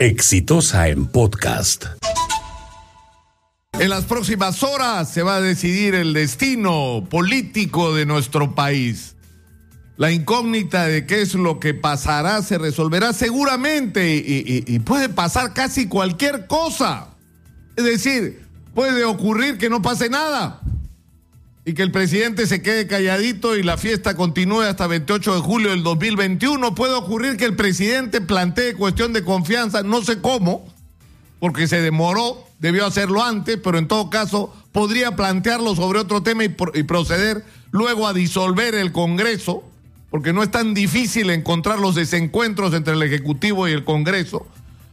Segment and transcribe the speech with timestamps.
[0.00, 1.84] Exitosa en podcast.
[3.78, 9.14] En las próximas horas se va a decidir el destino político de nuestro país.
[9.98, 15.52] La incógnita de qué es lo que pasará se resolverá seguramente y, y puede pasar
[15.52, 17.08] casi cualquier cosa.
[17.76, 20.59] Es decir, puede ocurrir que no pase nada
[21.64, 25.70] y que el presidente se quede calladito y la fiesta continúe hasta 28 de julio
[25.70, 26.74] del 2021.
[26.74, 30.66] Puede ocurrir que el presidente plantee cuestión de confianza, no sé cómo,
[31.38, 36.44] porque se demoró, debió hacerlo antes, pero en todo caso podría plantearlo sobre otro tema
[36.44, 39.62] y, proceder luego a disolver el Congreso,
[40.10, 44.46] porque no es tan difícil encontrar los desencuentros entre el Ejecutivo y el Congreso.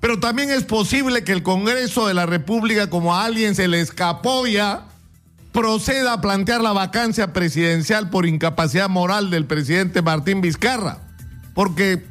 [0.00, 3.80] Pero también es posible que el Congreso de la República, como a alguien se le
[3.80, 4.88] escapó ya,
[5.52, 10.98] proceda a plantear la vacancia presidencial por incapacidad moral del presidente Martín Vizcarra.
[11.54, 12.04] Porque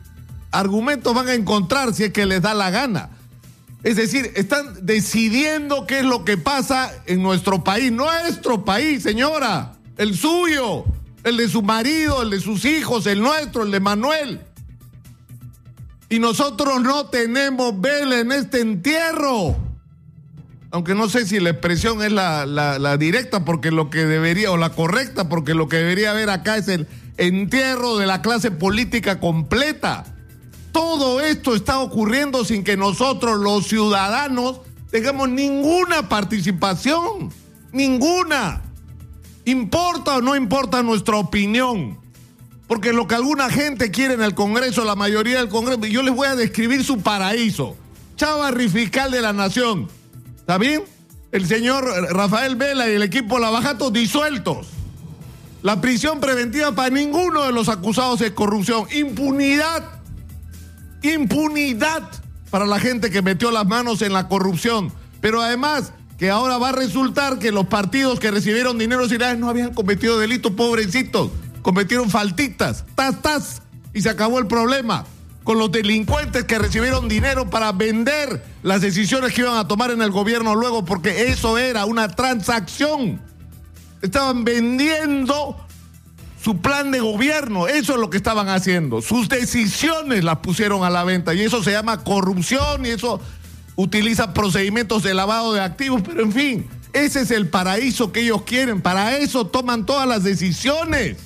[0.52, 3.10] argumentos van a encontrar si es que les da la gana.
[3.84, 7.92] Es decir, están decidiendo qué es lo que pasa en nuestro país.
[7.92, 9.74] Nuestro país, señora.
[9.98, 10.86] El suyo.
[11.24, 14.42] El de su marido, el de sus hijos, el nuestro, el de Manuel.
[16.10, 19.56] Y nosotros no tenemos vela en este entierro
[20.72, 24.70] aunque no sé si la expresión es la, directa, porque lo que debería, o la
[24.70, 30.06] correcta, porque lo que debería haber acá es el entierro de la clase política completa.
[30.72, 37.32] Todo esto está ocurriendo sin que nosotros, los ciudadanos, tengamos ninguna participación.
[37.74, 38.62] Ninguna.
[39.44, 42.00] ¿Importa o no importa nuestra opinión?
[42.68, 46.16] Porque lo que alguna gente quiere en el Congreso, la mayoría del Congreso, yo les
[46.16, 47.76] voy a describir su paraíso.
[48.16, 49.90] Chava Fiscal de la Nación
[50.52, 50.84] ¿Está bien?
[51.32, 54.68] El señor Rafael Vela y el equipo Lavajato disueltos.
[55.64, 58.86] La prisión preventiva para ninguno de los acusados de corrupción.
[58.92, 60.02] Impunidad.
[61.04, 62.04] Impunidad
[62.50, 64.92] para la gente que metió las manos en la corrupción.
[65.22, 69.74] Pero además que ahora va a resultar que los partidos que recibieron dinero no habían
[69.74, 71.32] cometido delitos, pobrecitos.
[71.62, 72.84] Cometieron faltitas.
[72.96, 73.62] Tas, tas.
[73.94, 75.06] Y se acabó el problema
[75.46, 80.02] con los delincuentes que recibieron dinero para vender las decisiones que iban a tomar en
[80.02, 83.22] el gobierno luego, porque eso era una transacción.
[84.02, 85.58] Estaban vendiendo
[86.44, 89.02] su plan de gobierno, eso es lo que estaban haciendo.
[89.02, 93.22] Sus decisiones las pusieron a la venta y eso se llama corrupción y eso
[93.76, 98.42] utiliza procedimientos de lavado de activos, pero en fin, ese es el paraíso que ellos
[98.44, 101.18] quieren, para eso toman todas las decisiones.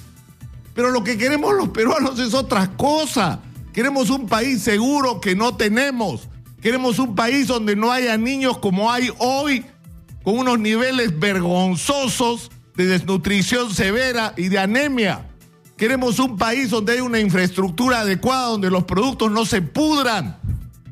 [0.73, 3.39] Pero lo que queremos los peruanos es otra cosa.
[3.71, 6.27] Queremos un país seguro que no tenemos.
[6.65, 9.63] Queremos un país donde no haya niños como hay hoy,
[10.23, 15.27] con unos niveles vergonzosos de desnutrición severa y de anemia.
[15.77, 20.39] Queremos un país donde hay una infraestructura adecuada, donde los productos no se pudran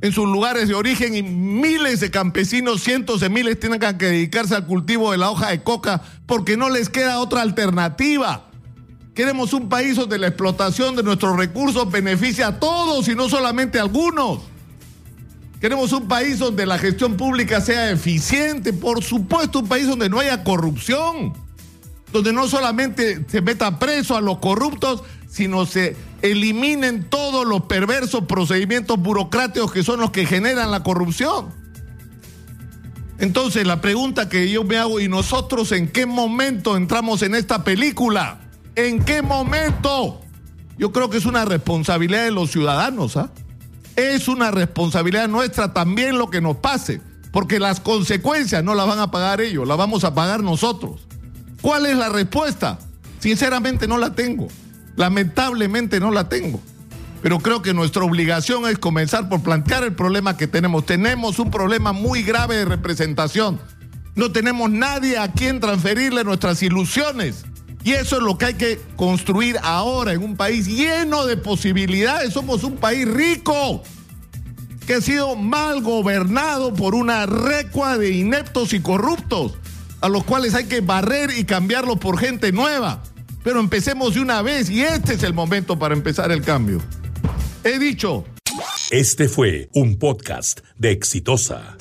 [0.02, 4.54] en sus lugares de origen y miles de campesinos, cientos de miles, tengan que dedicarse
[4.54, 8.46] al cultivo de la hoja de coca porque no les queda otra alternativa.
[9.16, 13.80] Queremos un país donde la explotación de nuestros recursos beneficia a todos y no solamente
[13.80, 14.53] a algunos.
[15.64, 20.20] Queremos un país donde la gestión pública sea eficiente, por supuesto un país donde no
[20.20, 21.32] haya corrupción,
[22.12, 28.26] donde no solamente se meta preso a los corruptos, sino se eliminen todos los perversos
[28.26, 31.54] procedimientos burocráticos que son los que generan la corrupción.
[33.18, 37.64] Entonces la pregunta que yo me hago, ¿y nosotros en qué momento entramos en esta
[37.64, 38.42] película?
[38.76, 40.20] ¿En qué momento?
[40.78, 43.32] Yo creo que es una responsabilidad de los ciudadanos, ¿ah?
[43.96, 49.00] Es una responsabilidad nuestra también lo que nos pase, porque las consecuencias no las van
[49.00, 51.08] a pagar ellos, las vamos a pagar nosotros.
[51.62, 52.80] ¿Cuál es la respuesta?
[53.20, 54.48] Sinceramente no la tengo.
[54.96, 56.62] Lamentablemente no la tengo.
[57.22, 60.86] Pero creo que nuestra obligación es comenzar por plantear el problema que tenemos.
[60.86, 63.62] Tenemos un problema muy grave de representación.
[64.16, 67.46] No tenemos nadie a quien transferirle nuestras ilusiones.
[67.84, 72.34] Y eso es lo que hay que construir ahora en un país lleno de posibilidades.
[72.34, 73.84] Somos un país rico
[74.88, 79.54] que ha sido mal gobernado por una recua de ineptos y corruptos,
[80.02, 83.04] a los cuales hay que barrer y cambiarlos por gente nueva.
[83.44, 86.82] Pero empecemos de una vez y este es el momento para empezar el cambio.
[87.64, 88.26] He dicho.
[88.92, 91.78] Este fue un podcast de Exitosa.